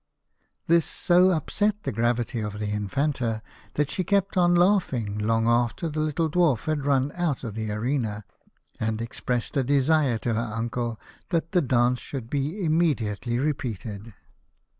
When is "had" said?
6.65-6.87